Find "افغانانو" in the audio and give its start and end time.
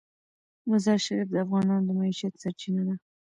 1.45-1.85